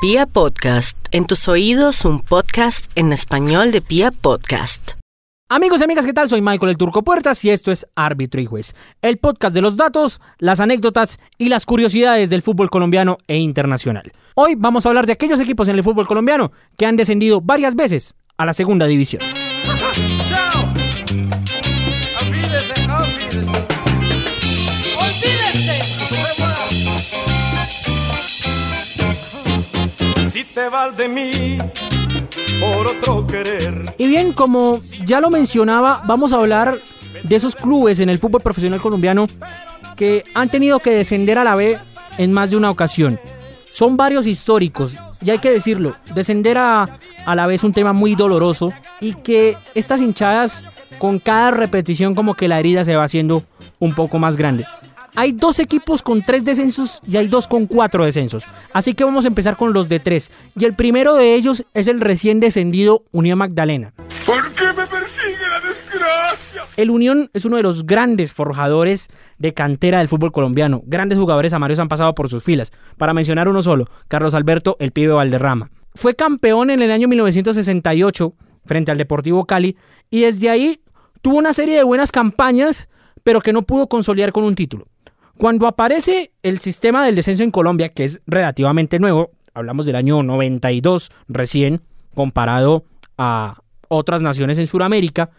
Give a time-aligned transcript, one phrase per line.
[0.00, 4.92] Pia Podcast, en tus oídos un podcast en español de Pia Podcast.
[5.48, 6.28] Amigos y amigas, ¿qué tal?
[6.28, 9.76] Soy Michael el Turco Puertas y esto es Árbitro y Juez, el podcast de los
[9.76, 14.12] datos, las anécdotas y las curiosidades del fútbol colombiano e internacional.
[14.36, 17.74] Hoy vamos a hablar de aquellos equipos en el fútbol colombiano que han descendido varias
[17.74, 19.22] veces a la segunda división.
[33.96, 36.80] Y bien, como ya lo mencionaba, vamos a hablar
[37.22, 39.26] de esos clubes en el fútbol profesional colombiano
[39.96, 41.78] que han tenido que descender a la B
[42.18, 43.20] en más de una ocasión.
[43.70, 48.14] Son varios históricos, y hay que decirlo, descender a, a la es un tema muy
[48.14, 50.64] doloroso y que estas hinchadas
[50.98, 53.44] con cada repetición como que la herida se va haciendo
[53.78, 54.66] un poco más grande.
[55.20, 58.44] Hay dos equipos con tres descensos y hay dos con cuatro descensos.
[58.72, 60.30] Así que vamos a empezar con los de tres.
[60.56, 63.92] Y el primero de ellos es el recién descendido Unión Magdalena.
[64.24, 66.66] ¿Por qué me persigue la desgracia?
[66.76, 70.82] El Unión es uno de los grandes forjadores de cantera del fútbol colombiano.
[70.86, 72.70] Grandes jugadores amarios han pasado por sus filas.
[72.96, 75.72] Para mencionar uno solo, Carlos Alberto, el pibe Valderrama.
[75.96, 78.34] Fue campeón en el año 1968
[78.66, 79.76] frente al Deportivo Cali
[80.10, 80.80] y desde ahí
[81.22, 82.88] tuvo una serie de buenas campañas,
[83.24, 84.86] pero que no pudo consolidar con un título.
[85.38, 90.24] Cuando aparece el sistema del descenso en Colombia, que es relativamente nuevo, hablamos del año
[90.24, 91.80] 92 recién,
[92.12, 92.84] comparado
[93.16, 95.30] a otras naciones en Sudamérica,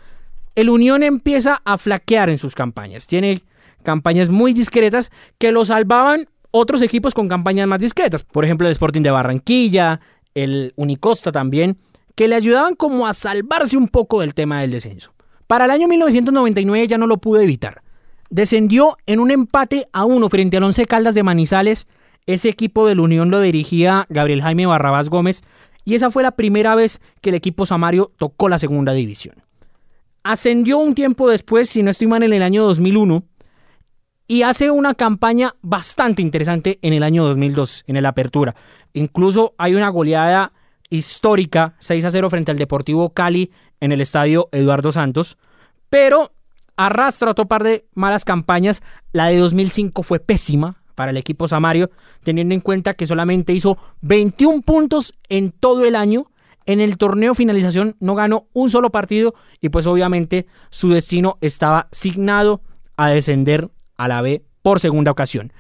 [0.55, 3.07] el Unión empieza a flaquear en sus campañas.
[3.07, 3.41] Tiene
[3.83, 8.23] campañas muy discretas que lo salvaban otros equipos con campañas más discretas.
[8.23, 9.99] Por ejemplo, el Sporting de Barranquilla,
[10.33, 11.77] el Unicosta también,
[12.15, 15.11] que le ayudaban como a salvarse un poco del tema del descenso.
[15.45, 17.81] Para el año 1999 ya no lo pudo evitar
[18.29, 21.87] descendió en un empate a uno frente al Once Caldas de Manizales.
[22.25, 25.41] Ese equipo de la Unión lo dirigía Gabriel Jaime Barrabás Gómez
[25.85, 29.35] y esa fue la primera vez que el equipo Samario tocó la segunda división.
[30.23, 33.23] Ascendió un tiempo después, si no estoy mal, en el año 2001
[34.27, 38.55] y hace una campaña bastante interesante en el año 2002, en el Apertura.
[38.93, 40.53] Incluso hay una goleada
[40.91, 45.39] histórica, 6 a 0 frente al Deportivo Cali en el estadio Eduardo Santos,
[45.89, 46.31] pero
[46.79, 48.81] arrastra otro par de malas campañas.
[49.11, 51.91] La de 2005 fue pésima para el equipo Samario,
[52.23, 56.31] teniendo en cuenta que solamente hizo 21 puntos en todo el año.
[56.65, 61.89] En el torneo finalización no ganó un solo partido y pues obviamente su destino estaba
[61.91, 62.61] signado
[62.95, 65.51] a descender a la B por segunda ocasión.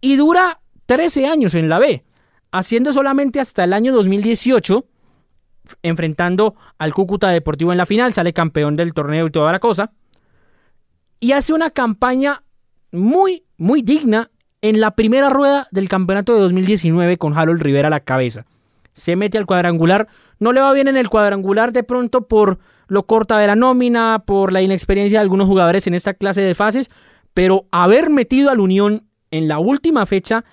[0.00, 2.04] Y dura 13 años en la B,
[2.52, 4.86] haciendo solamente hasta el año 2018
[5.82, 9.92] enfrentando al Cúcuta Deportivo en la final, sale campeón del torneo y toda la cosa
[11.20, 12.42] y hace una campaña
[12.92, 14.30] muy, muy digna
[14.62, 18.46] en la primera rueda del campeonato de 2019 con Harold Rivera a la cabeza.
[18.92, 23.04] Se mete al cuadrangular, no le va bien en el cuadrangular de pronto por lo
[23.04, 26.90] corta de la nómina, por la inexperiencia de algunos jugadores en esta clase de fases,
[27.34, 30.44] pero haber metido al Unión en la última fecha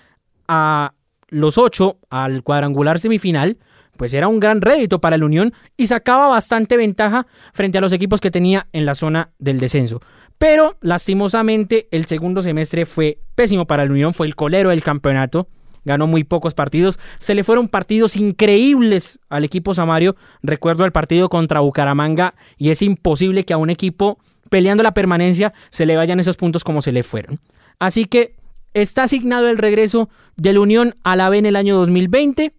[0.48, 0.94] a
[1.30, 3.58] los ocho al cuadrangular semifinal,
[3.98, 7.94] pues era un gran rédito para el Unión y sacaba bastante ventaja frente a los
[7.94, 10.02] equipos que tenía en la zona del descenso.
[10.38, 15.48] Pero lastimosamente el segundo semestre fue pésimo para el Unión, fue el colero del campeonato.
[15.86, 16.98] Ganó muy pocos partidos.
[17.20, 20.16] Se le fueron partidos increíbles al equipo Samario.
[20.42, 24.18] Recuerdo el partido contra Bucaramanga y es imposible que a un equipo
[24.50, 27.40] peleando la permanencia se le vayan esos puntos como se le fueron.
[27.80, 28.36] Así que
[28.74, 32.54] está asignado el regreso del Unión a la B en el año 2020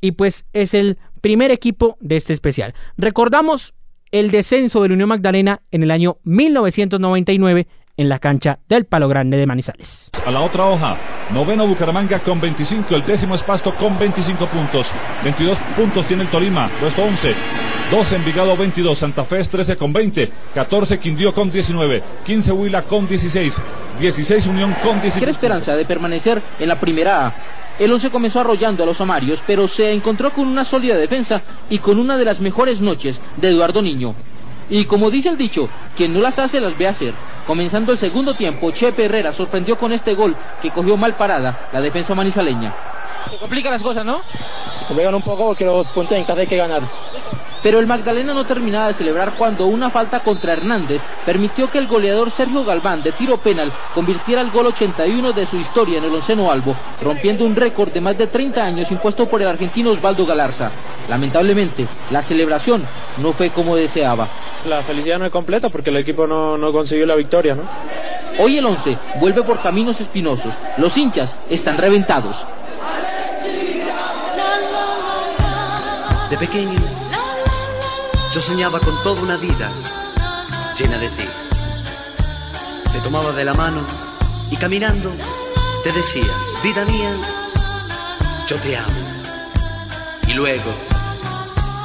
[0.00, 2.74] y pues es el primer equipo de este especial.
[2.96, 3.74] Recordamos
[4.10, 9.08] el descenso de la Unión Magdalena en el año 1999 en la cancha del Palo
[9.08, 10.10] Grande de Manizales.
[10.24, 10.96] A la otra hoja,
[11.32, 14.86] noveno Bucaramanga con 25, el décimo es Pasto con 25 puntos,
[15.24, 17.34] 22 puntos tiene el Tolima, puesto 11,
[17.90, 22.82] 12 Envigado 22, Santa Fe es 13 con 20, 14 Quindío con 19, 15 Huila
[22.82, 23.54] con 16,
[24.00, 25.14] 16 Unión con 16.
[25.14, 27.34] Quiere esperanza de permanecer en la primera A.
[27.78, 31.78] El once comenzó arrollando a los amarios, pero se encontró con una sólida defensa y
[31.78, 34.14] con una de las mejores noches de Eduardo Niño.
[34.68, 37.14] Y como dice el dicho, quien no las hace las ve hacer.
[37.46, 41.80] Comenzando el segundo tiempo, Chepe Herrera sorprendió con este gol que cogió mal parada la
[41.80, 42.74] defensa manizaleña.
[43.30, 44.22] Se complican las cosas, ¿no?
[44.88, 46.82] Complican un poco porque los puntos en casa hay que ganar.
[47.66, 51.88] Pero el Magdalena no terminaba de celebrar cuando una falta contra Hernández permitió que el
[51.88, 56.14] goleador Sergio Galván de tiro penal convirtiera el gol 81 de su historia en el
[56.14, 60.24] onceno Albo, rompiendo un récord de más de 30 años impuesto por el argentino Osvaldo
[60.24, 60.70] Galarza.
[61.08, 62.86] Lamentablemente, la celebración
[63.18, 64.28] no fue como deseaba.
[64.64, 67.64] La felicidad no es completa porque el equipo no, no consiguió la victoria, ¿no?
[68.38, 70.54] Hoy el 11 vuelve por caminos espinosos.
[70.78, 72.44] Los hinchas están reventados.
[76.30, 76.78] De pequeño,
[78.36, 79.72] yo soñaba con toda una vida
[80.78, 81.24] llena de ti.
[82.92, 83.80] Te tomaba de la mano
[84.50, 85.10] y caminando
[85.82, 86.30] te decía,
[86.62, 87.16] vida mía,
[88.46, 88.92] yo te amo.
[90.28, 90.70] Y luego,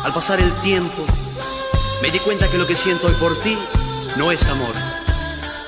[0.04, 1.06] al pasar el tiempo,
[2.02, 3.58] me di cuenta que lo que siento hoy por ti
[4.18, 4.74] no es amor.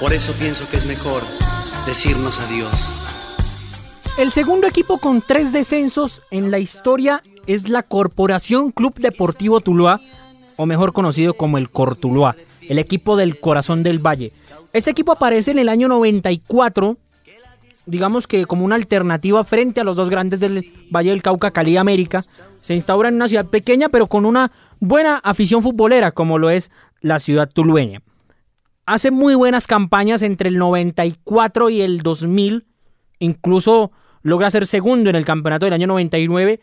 [0.02, 1.24] Por eso pienso que es mejor
[1.86, 2.76] decirnos adiós.
[4.18, 10.02] El segundo equipo con tres descensos en la historia es la Corporación Club Deportivo Tuluá,
[10.58, 14.34] o mejor conocido como el Cortuluá, el equipo del corazón del Valle.
[14.74, 16.98] Este equipo aparece en el año 94,
[17.86, 21.72] digamos que como una alternativa frente a los dos grandes del Valle del Cauca, Cali
[21.72, 22.24] y América.
[22.62, 26.72] Se instaura en una ciudad pequeña, pero con una buena afición futbolera, como lo es
[27.02, 28.02] la ciudad tulueña.
[28.86, 32.66] Hace muy buenas campañas entre el 94 y el 2000,
[33.20, 33.92] incluso
[34.24, 36.60] logra ser segundo en el campeonato del año 99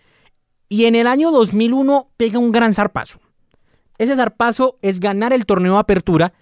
[0.69, 3.21] y en el año 2001 pega un gran zarpazo.
[4.01, 6.33] Ese zarpazo es ganar el torneo apertura,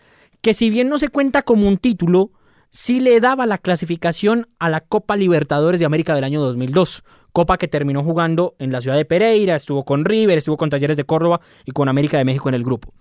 [0.43, 2.31] que si bien no se cuenta como un título,
[2.71, 7.03] sí le daba la clasificación a la Copa Libertadores de América del año 2002.
[7.33, 10.97] Copa que terminó jugando en la ciudad de Pereira, estuvo con River, estuvo con Talleres
[10.97, 12.95] de Córdoba y con América de México en el grupo.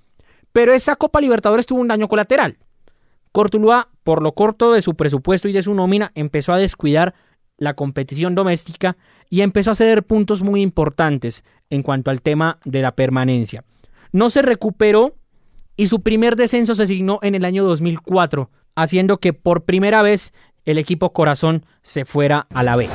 [0.54, 2.58] Pero esa Copa Libertadores tuvo un daño colateral.
[3.32, 7.14] Cortuluá, por lo corto de su presupuesto y de su nómina, empezó a descuidar
[7.60, 8.98] la competición doméstica
[9.30, 13.64] y empezó a ceder puntos muy importantes en cuanto al tema de la permanencia.
[14.18, 15.14] No se recuperó
[15.76, 20.34] y su primer descenso se signó en el año 2004, haciendo que por primera vez
[20.66, 22.90] el equipo Corazón se fuera a la B.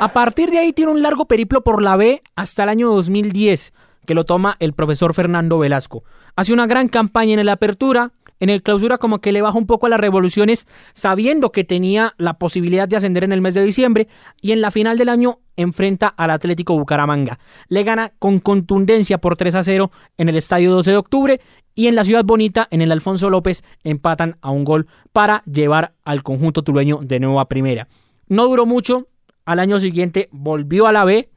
[0.00, 3.74] A partir de ahí tiene un largo periplo por la B hasta el año 2010,
[4.06, 6.02] que lo toma el profesor Fernando Velasco.
[6.34, 9.66] Hace una gran campaña en la apertura, en el clausura como que le baja un
[9.66, 13.62] poco a las revoluciones, sabiendo que tenía la posibilidad de ascender en el mes de
[13.62, 14.08] diciembre,
[14.40, 17.38] y en la final del año enfrenta al Atlético Bucaramanga.
[17.68, 21.40] Le gana con contundencia por 3 a 0 en el estadio 12 de octubre
[21.76, 25.94] y en la Ciudad Bonita, en el Alfonso López, empatan a un gol para llevar
[26.02, 27.86] al conjunto tulueño de nuevo a primera.
[28.26, 29.06] No duró mucho,
[29.44, 31.28] al año siguiente volvió a la B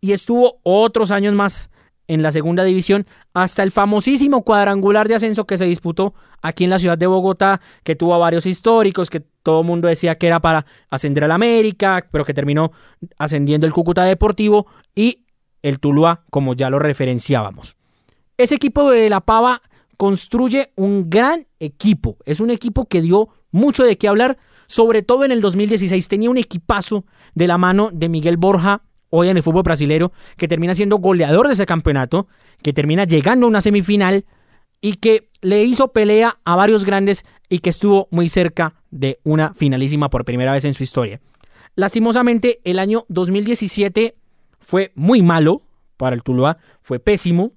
[0.00, 1.70] y estuvo otros años más
[2.10, 6.12] en la segunda división hasta el famosísimo cuadrangular de ascenso que se disputó
[6.42, 10.18] aquí en la ciudad de Bogotá, que tuvo varios históricos, que todo el mundo decía
[10.18, 12.72] que era para ascender al América, pero que terminó
[13.16, 15.24] ascendiendo el Cúcuta Deportivo y
[15.62, 17.76] el Tuluá, como ya lo referenciábamos.
[18.36, 19.62] Ese equipo de La Pava
[19.96, 24.36] construye un gran equipo, es un equipo que dio mucho de qué hablar,
[24.66, 27.04] sobre todo en el 2016 tenía un equipazo
[27.36, 31.46] de la mano de Miguel Borja, hoy en el fútbol brasilero, que termina siendo goleador
[31.46, 32.28] de ese campeonato,
[32.62, 34.24] que termina llegando a una semifinal
[34.80, 39.54] y que le hizo pelea a varios grandes y que estuvo muy cerca de una
[39.54, 41.20] finalísima por primera vez en su historia.
[41.74, 44.14] Lastimosamente, el año 2017
[44.58, 45.62] fue muy malo
[45.96, 47.52] para el Tuluá, fue pésimo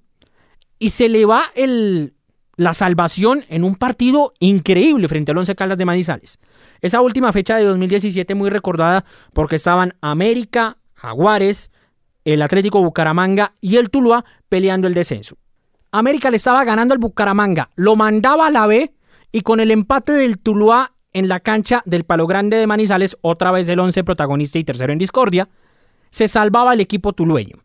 [0.78, 2.14] y se le va el,
[2.56, 6.38] la salvación en un partido increíble frente al Once Caldas de Manizales.
[6.80, 11.70] Esa última fecha de 2017 muy recordada porque estaban América, Jaguares,
[12.24, 15.36] el Atlético Bucaramanga y el Tuluá peleando el descenso.
[15.92, 18.92] América le estaba ganando al Bucaramanga, lo mandaba a la B
[19.30, 23.52] y con el empate del Tuluá en la cancha del Palo Grande de Manizales, otra
[23.52, 25.48] vez el 11 protagonista y tercero en discordia,
[26.10, 27.58] se salvaba el equipo tulueño.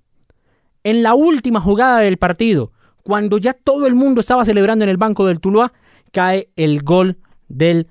[0.84, 2.72] En la última jugada del partido,
[3.04, 5.74] cuando ya todo el mundo estaba celebrando en el banco del Tuluá,
[6.12, 7.18] cae el gol
[7.48, 7.88] del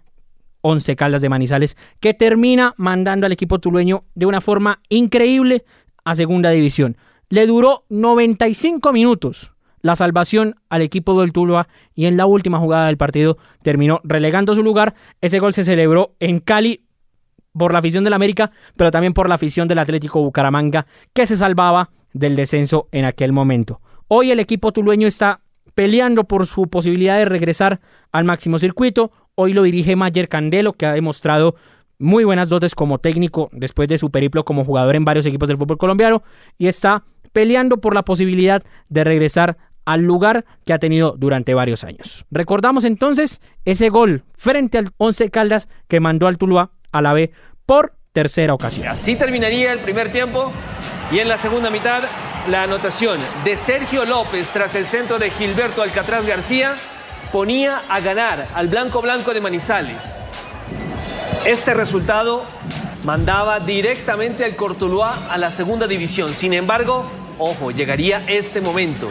[0.68, 5.64] Once Caldas de Manizales, que termina mandando al equipo tulueño de una forma increíble
[6.04, 6.96] a segunda división.
[7.30, 12.86] Le duró 95 minutos la salvación al equipo del Tuluá y en la última jugada
[12.86, 14.94] del partido terminó relegando su lugar.
[15.20, 16.84] Ese gol se celebró en Cali
[17.52, 21.36] por la afición del América, pero también por la afición del Atlético Bucaramanga, que se
[21.36, 23.80] salvaba del descenso en aquel momento.
[24.08, 25.40] Hoy el equipo tulueño está
[25.78, 27.78] peleando por su posibilidad de regresar
[28.10, 29.12] al máximo circuito.
[29.36, 31.54] Hoy lo dirige Mayer Candelo, que ha demostrado
[32.00, 35.56] muy buenas dotes como técnico después de su periplo como jugador en varios equipos del
[35.56, 36.24] fútbol colombiano
[36.58, 41.84] y está peleando por la posibilidad de regresar al lugar que ha tenido durante varios
[41.84, 42.26] años.
[42.32, 47.30] Recordamos entonces ese gol frente al Once Caldas que mandó al Tuluá a la B
[47.66, 48.88] por tercera ocasión.
[48.88, 50.50] Así terminaría el primer tiempo
[51.12, 52.02] y en la segunda mitad
[52.50, 56.76] la anotación de Sergio López tras el centro de Gilberto Alcatraz García
[57.30, 60.24] ponía a ganar al Blanco Blanco de Manizales.
[61.44, 62.44] Este resultado
[63.04, 66.32] mandaba directamente al Cortuluá a la segunda división.
[66.32, 67.04] Sin embargo,
[67.38, 69.10] ojo, llegaría este momento.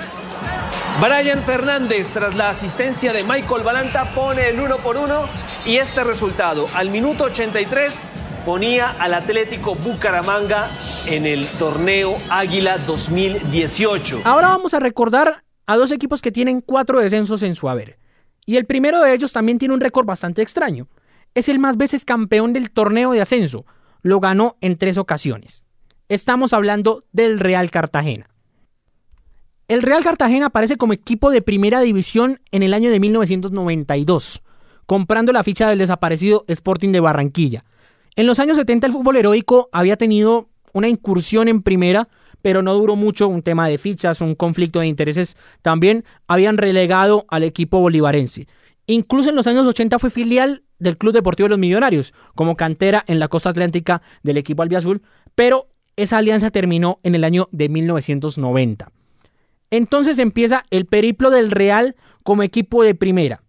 [0.99, 5.27] Brian Fernández, tras la asistencia de Michael Balanta, pone el uno por uno
[5.63, 8.13] y este resultado, al minuto 83,
[8.47, 10.69] ponía al Atlético Bucaramanga
[11.05, 14.21] en el torneo Águila 2018.
[14.23, 17.99] Ahora vamos a recordar a dos equipos que tienen cuatro descensos en su haber.
[18.45, 20.87] Y el primero de ellos también tiene un récord bastante extraño.
[21.35, 23.65] Es el más veces campeón del torneo de ascenso.
[24.01, 25.65] Lo ganó en tres ocasiones.
[26.07, 28.29] Estamos hablando del Real Cartagena.
[29.67, 34.41] El Real Cartagena aparece como equipo de primera división en el año de 1992,
[34.85, 37.65] comprando la ficha del desaparecido Sporting de Barranquilla.
[38.17, 42.09] En los años 70 el fútbol heroico había tenido una incursión en primera,
[42.41, 45.37] pero no duró mucho, un tema de fichas, un conflicto de intereses.
[45.61, 48.47] También habían relegado al equipo bolivarense.
[48.87, 53.03] Incluso en los años 80 fue filial del Club Deportivo de los Millonarios, como cantera
[53.05, 55.03] en la costa atlántica del equipo albiazul,
[55.35, 58.91] pero esa alianza terminó en el año de 1990.
[59.69, 63.43] Entonces empieza el periplo del Real como equipo de primera.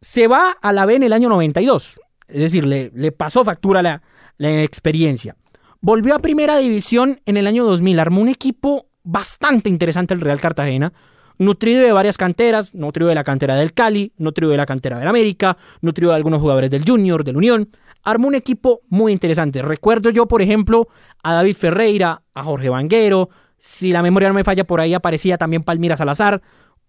[0.00, 2.00] Se va a la B en el año 92,
[2.32, 4.02] es decir, le, le pasó factura la,
[4.38, 5.36] la experiencia.
[5.80, 10.40] Volvió a primera división en el año 2000, armó un equipo bastante interesante el Real
[10.40, 10.92] Cartagena,
[11.38, 15.08] nutrido de varias canteras, nutrido de la cantera del Cali, nutrido de la cantera del
[15.08, 17.70] América, nutrido de algunos jugadores del Junior, del Unión.
[18.02, 19.62] Armó un equipo muy interesante.
[19.62, 20.88] Recuerdo yo, por ejemplo,
[21.22, 25.38] a David Ferreira, a Jorge Vanguero, si la memoria no me falla, por ahí aparecía
[25.38, 26.42] también Palmira Salazar.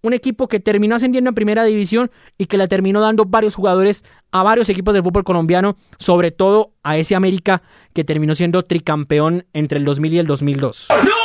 [0.04, 4.04] Un equipo que terminó ascendiendo en primera división y que le terminó dando varios jugadores
[4.32, 7.62] a varios equipos del fútbol colombiano, sobre todo a ese América
[7.94, 10.88] que terminó siendo tricampeón entre el 2000 y el 2002.
[11.06, 11.22] ¡No!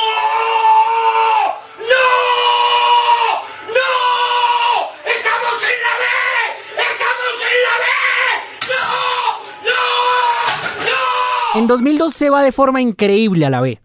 [11.57, 13.81] En 2002 se va de forma increíble a la B,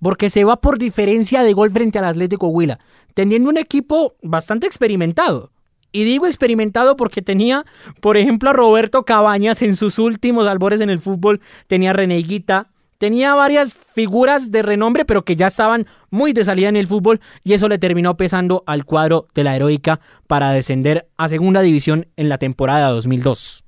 [0.00, 2.78] porque se va por diferencia de gol frente al Atlético Huila,
[3.14, 5.50] teniendo un equipo bastante experimentado.
[5.90, 7.64] Y digo experimentado porque tenía,
[8.00, 12.66] por ejemplo, a Roberto Cabañas en sus últimos albores en el fútbol, tenía a
[12.98, 17.20] tenía varias figuras de renombre, pero que ya estaban muy de salida en el fútbol,
[17.44, 22.08] y eso le terminó pesando al cuadro de la Heroica para descender a segunda división
[22.16, 23.64] en la temporada 2002.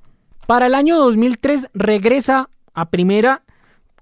[0.47, 3.45] Para el año 2003 regresa a primera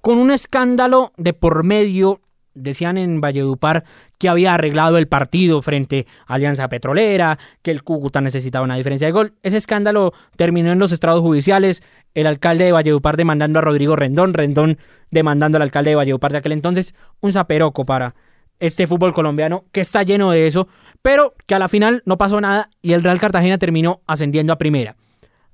[0.00, 2.20] con un escándalo de por medio.
[2.62, 3.84] Decían en Valledupar
[4.18, 9.06] que había arreglado el partido frente a Alianza Petrolera, que el Cúcuta necesitaba una diferencia
[9.08, 9.34] de gol.
[9.42, 11.82] Ese escándalo terminó en los estrados judiciales,
[12.14, 14.78] el alcalde de Valledupar demandando a Rodrigo Rendón, Rendón
[15.10, 18.14] demandando al alcalde de Valledupar de aquel entonces, un zaperoco para
[18.60, 20.68] este fútbol colombiano que está lleno de eso,
[21.02, 24.58] pero que a la final no pasó nada y el Real Cartagena terminó ascendiendo a
[24.58, 24.96] primera.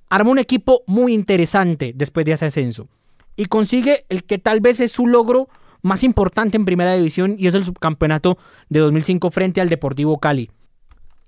[0.09, 2.89] Armó un equipo muy interesante después de ese ascenso
[3.37, 5.49] y consigue el que tal vez es su logro
[5.85, 8.39] más importante en primera división y es el subcampeonato
[8.71, 10.51] de 2005 frente al Deportivo Cali.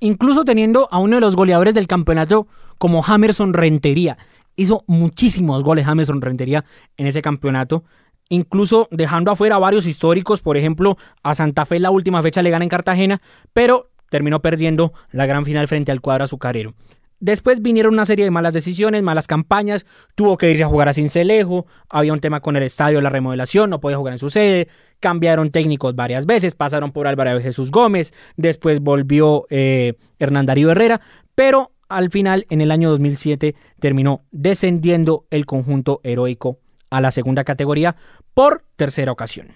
[0.00, 2.48] Incluso teniendo a uno de los goleadores del campeonato
[2.78, 4.16] como Jamerson Rentería.
[4.56, 6.64] Hizo muchísimos goles Jamerson Rentería
[6.96, 7.84] en ese campeonato.
[8.30, 12.64] Incluso dejando afuera varios históricos, por ejemplo, a Santa Fe la última fecha le gana
[12.64, 13.20] en Cartagena,
[13.52, 16.74] pero terminó perdiendo la gran final frente al cuadro azucarero.
[17.18, 20.92] Después vinieron una serie de malas decisiones, malas campañas, tuvo que irse a jugar a
[20.92, 24.68] Cincelejo, había un tema con el estadio, la remodelación, no podía jugar en su sede,
[25.00, 31.00] cambiaron técnicos varias veces, pasaron por Álvaro Jesús Gómez, después volvió eh, Hernán Darío Herrera,
[31.34, 36.58] pero al final, en el año 2007, terminó descendiendo el conjunto heroico
[36.90, 37.96] a la segunda categoría
[38.34, 39.48] por tercera ocasión.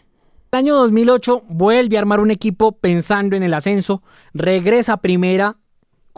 [0.52, 4.02] El año 2008 vuelve a armar un equipo pensando en el ascenso,
[4.34, 5.56] regresa primera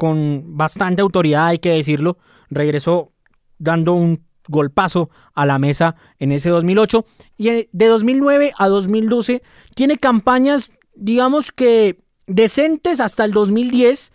[0.02, 2.18] con bastante autoridad, hay que decirlo.
[2.50, 3.12] Regresó
[3.60, 7.04] dando un golpazo a la mesa en ese 2008
[7.38, 9.42] y de 2009 a 2012
[9.76, 14.12] tiene campañas digamos que decentes hasta el 2010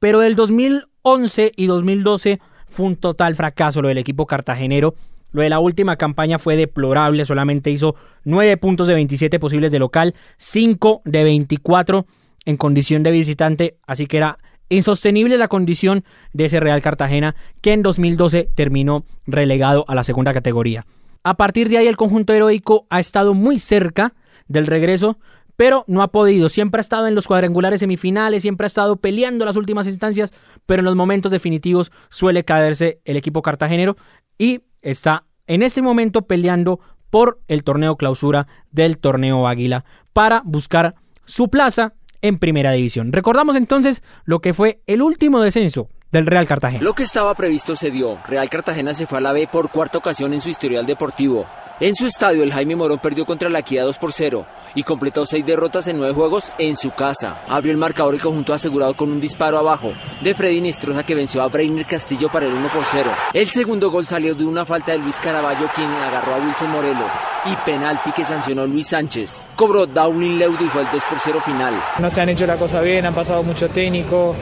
[0.00, 4.94] pero del 2011 y 2012 fue un total fracaso lo del equipo cartagenero
[5.30, 9.78] lo de la última campaña fue deplorable solamente hizo 9 puntos de 27 posibles de
[9.78, 12.04] local 5 de 24
[12.44, 14.38] en condición de visitante así que era
[14.72, 16.02] Insostenible la condición
[16.32, 20.86] de ese Real Cartagena que en 2012 terminó relegado a la segunda categoría.
[21.22, 24.14] A partir de ahí el conjunto heroico ha estado muy cerca
[24.48, 25.18] del regreso,
[25.56, 26.48] pero no ha podido.
[26.48, 30.32] Siempre ha estado en los cuadrangulares semifinales, siempre ha estado peleando las últimas instancias,
[30.64, 33.98] pero en los momentos definitivos suele caerse el equipo cartagenero
[34.38, 40.94] y está en este momento peleando por el torneo clausura del torneo Águila para buscar
[41.26, 43.12] su plaza en primera división.
[43.12, 46.82] Recordamos entonces lo que fue el último descenso del Real Cartagena.
[46.82, 48.18] Lo que estaba previsto se dio.
[48.26, 51.46] Real Cartagena se fue a la B por cuarta ocasión en su historial deportivo.
[51.82, 54.46] En su estadio, el Jaime Morón perdió contra la Equidad 2 por 0
[54.76, 57.42] y completó seis derrotas en nueve juegos en su casa.
[57.48, 61.42] Abrió el marcador y conjunto asegurado con un disparo abajo de Freddy Nistroza que venció
[61.42, 63.10] a Breiner Castillo para el 1 por 0.
[63.34, 67.04] El segundo gol salió de una falta de Luis Caraballo quien agarró a Wilson Morelo
[67.46, 69.48] y penalti que sancionó Luis Sánchez.
[69.56, 71.74] Cobró Dowling Leudo y fue el 2 por 0 final.
[71.98, 74.36] No se han hecho la cosa bien, han pasado mucho técnico.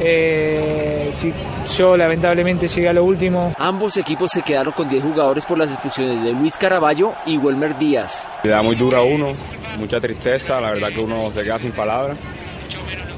[0.00, 1.32] Eh, sí,
[1.76, 3.54] yo lamentablemente llegué a lo último.
[3.58, 7.78] Ambos equipos se quedaron con 10 jugadores por las expulsiones de Luis Caraballo y Wilmer
[7.78, 8.28] Díaz.
[8.42, 9.32] Le da muy dura a uno,
[9.78, 12.16] mucha tristeza, la verdad que uno se queda sin palabras.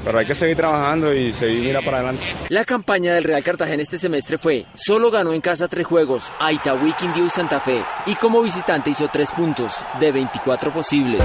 [0.03, 2.23] Pero hay que seguir trabajando y seguir mira para adelante.
[2.49, 6.51] La campaña del Real Cartagena este semestre fue, solo ganó en casa tres juegos, a
[6.51, 11.23] Itagüí, Quindío y Santa Fe, y como visitante hizo tres puntos, de 24 posibles.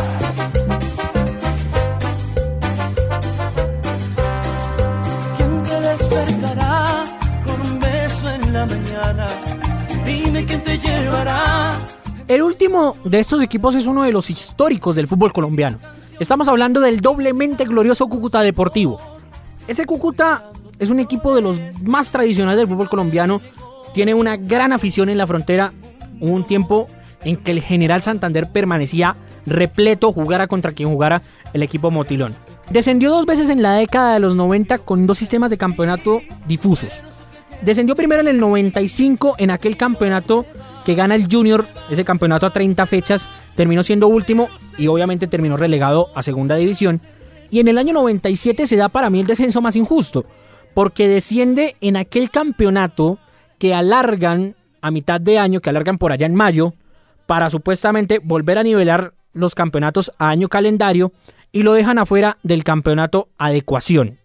[12.28, 15.78] El último de estos equipos es uno de los históricos del fútbol colombiano.
[16.19, 19.00] Estamos hablando del doblemente glorioso Cúcuta Deportivo.
[19.67, 23.40] Ese Cúcuta es un equipo de los más tradicionales del fútbol colombiano.
[23.93, 25.73] Tiene una gran afición en la frontera.
[26.21, 26.87] Hubo un tiempo
[27.25, 32.35] en que el General Santander permanecía repleto, jugara contra quien jugara el equipo Motilón.
[32.71, 37.02] Descendió dos veces en la década de los 90 con dos sistemas de campeonato difusos.
[37.62, 40.47] Descendió primero en el 95 en aquel campeonato
[40.85, 44.49] que gana el Junior, ese campeonato a 30 fechas, terminó siendo último
[44.79, 47.00] y obviamente terminó relegado a segunda división.
[47.50, 50.25] Y en el año 97 se da para mí el descenso más injusto,
[50.75, 53.19] porque desciende en aquel campeonato
[53.59, 56.73] que alargan a mitad de año, que alargan por allá en mayo,
[57.27, 61.12] para supuestamente volver a nivelar los campeonatos a año calendario
[61.53, 64.19] y lo dejan afuera del campeonato adecuación.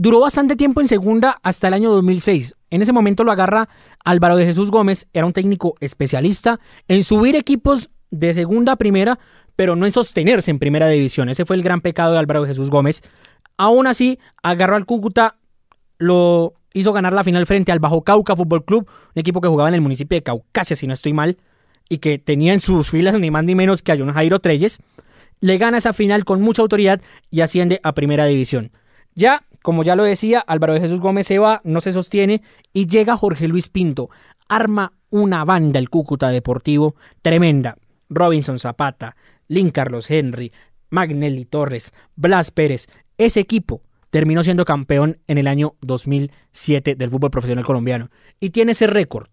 [0.00, 2.54] Duró bastante tiempo en segunda hasta el año 2006.
[2.70, 3.68] En ese momento lo agarra
[4.04, 9.18] Álvaro de Jesús Gómez, era un técnico especialista en subir equipos de segunda a primera,
[9.56, 11.30] pero no en sostenerse en primera división.
[11.30, 13.02] Ese fue el gran pecado de Álvaro de Jesús Gómez.
[13.56, 15.34] Aún así, agarró al Cúcuta,
[15.98, 18.86] lo hizo ganar la final frente al Bajo Cauca Fútbol Club,
[19.16, 21.38] un equipo que jugaba en el municipio de Caucasia, si no estoy mal,
[21.88, 24.78] y que tenía en sus filas ni más ni menos que a un Jairo Treyes.
[25.40, 27.00] Le gana esa final con mucha autoridad
[27.32, 28.70] y asciende a primera división.
[29.16, 32.40] Ya, como ya lo decía, Álvaro de Jesús Gómez se va, no se sostiene
[32.72, 34.08] y llega Jorge Luis Pinto.
[34.48, 37.76] Arma una banda el Cúcuta Deportivo tremenda.
[38.08, 39.14] Robinson Zapata,
[39.46, 40.54] Lin Carlos Henry,
[40.88, 42.86] Magnelli Torres, Blas Pérez.
[43.18, 48.08] Ese equipo terminó siendo campeón en el año 2007 del fútbol profesional colombiano
[48.40, 49.28] y tiene ese récord.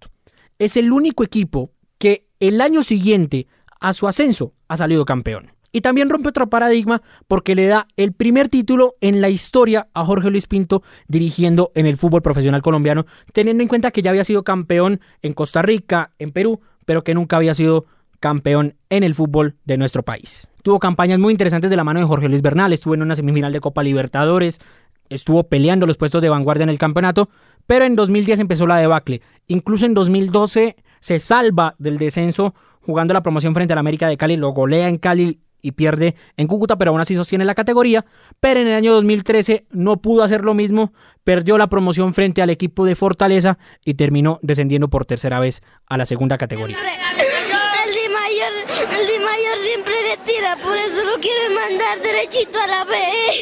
[0.59, 3.47] Es el único equipo que el año siguiente
[3.79, 5.54] a su ascenso ha salido campeón.
[5.75, 10.05] Y también rompe otro paradigma porque le da el primer título en la historia a
[10.05, 14.23] Jorge Luis Pinto dirigiendo en el fútbol profesional colombiano, teniendo en cuenta que ya había
[14.23, 17.87] sido campeón en Costa Rica, en Perú, pero que nunca había sido
[18.21, 20.47] campeón en el fútbol de nuestro país.
[20.63, 23.51] Tuvo campañas muy interesantes de la mano de Jorge Luis Bernal, estuvo en una semifinal
[23.51, 24.61] de Copa Libertadores,
[25.09, 27.27] estuvo peleando los puestos de vanguardia en el campeonato,
[27.67, 29.21] pero en 2010 empezó la debacle.
[29.47, 34.37] Incluso en 2012 se salva del descenso jugando la promoción frente al América de Cali,
[34.37, 38.05] lo golea en Cali y pierde en Cúcuta, pero aún así sostiene la categoría.
[38.39, 42.51] Pero en el año 2013 no pudo hacer lo mismo, perdió la promoción frente al
[42.51, 46.77] equipo de Fortaleza y terminó descendiendo por tercera vez a la segunda categoría.
[46.77, 48.53] El Di Mayor,
[48.99, 52.95] el Di Mayor siempre le tira, por eso lo quiere mandar derechito a la B.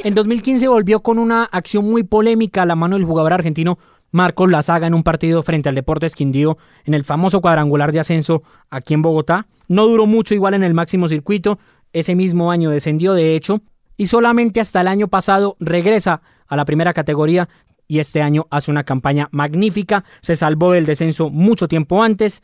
[0.05, 3.77] En 2015 volvió con una acción muy polémica a la mano del jugador argentino
[4.13, 8.43] Marcos Lazaga en un partido frente al Deportes Quindío en el famoso cuadrangular de ascenso
[8.69, 9.47] aquí en Bogotá.
[9.67, 11.57] No duró mucho igual en el máximo circuito,
[11.93, 13.61] ese mismo año descendió de hecho
[13.95, 17.47] y solamente hasta el año pasado regresa a la primera categoría
[17.87, 22.41] y este año hace una campaña magnífica, se salvó del descenso mucho tiempo antes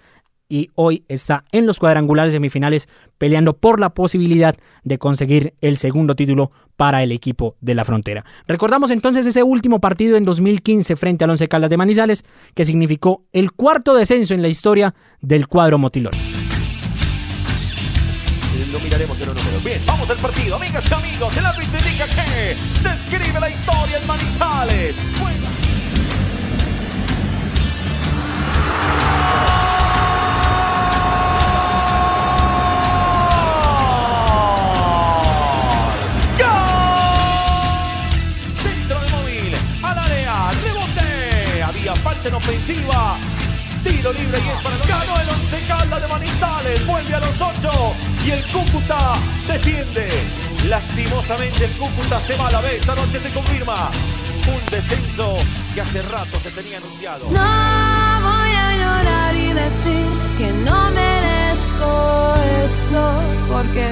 [0.49, 6.15] y hoy está en los cuadrangulares semifinales peleando por la posibilidad de conseguir el segundo
[6.15, 8.25] título para el equipo de la frontera.
[8.47, 13.25] Recordamos entonces ese último partido en 2015 frente al Once Caldas de Manizales que significó
[13.31, 16.13] el cuarto descenso en la historia del cuadro motilón.
[18.71, 19.63] Lo miraremos en los números.
[19.63, 20.55] Bien, vamos al partido.
[20.55, 24.95] Amigas y amigos, el árbitro indica que se escribe la historia en Manizales.
[49.49, 50.09] Desciende.
[50.67, 52.81] Lastimosamente el Cúcuta se va a la vez.
[52.81, 53.91] Esta noche se confirma
[54.47, 55.35] un descenso
[55.73, 57.25] que hace rato se tenía anunciado.
[57.25, 60.05] No voy a llorar y decir
[60.37, 62.19] que no merezco
[63.49, 63.87] porque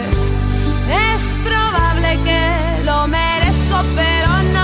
[1.15, 4.56] es probable que lo merezco, pero no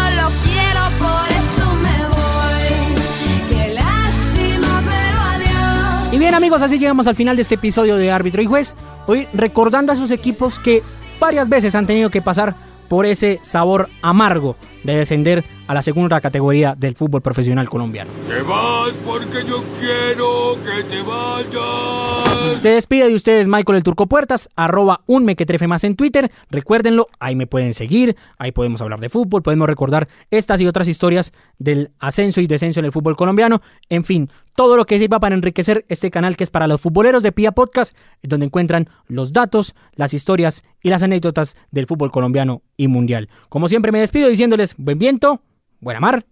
[6.33, 8.75] amigos, así llegamos al final de este episodio de Árbitro y Juez.
[9.05, 10.81] Hoy recordando a esos equipos que
[11.19, 12.55] varias veces han tenido que pasar
[12.89, 18.11] por ese sabor amargo de descender a la segunda categoría del fútbol profesional colombiano.
[18.27, 22.61] Te vas porque yo quiero que te vayas.
[22.61, 26.31] Se despide de ustedes Michael el Turco Puertas, arroba un mequetrefe más en Twitter.
[26.49, 30.87] Recuérdenlo, ahí me pueden seguir, ahí podemos hablar de fútbol, podemos recordar estas y otras
[30.87, 33.61] historias del ascenso y descenso en el fútbol colombiano.
[33.89, 37.23] En fin, todo lo que sirva para enriquecer este canal que es para los futboleros
[37.23, 42.61] de Pia Podcast, donde encuentran los datos, las historias y las anécdotas del fútbol colombiano
[42.77, 43.29] y mundial.
[43.49, 45.41] Como siempre me despido diciéndoles buen viento,
[45.83, 46.25] buena mar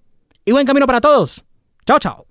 [0.46, 1.44] y buen camino para todos.
[1.86, 2.31] Chao, chao.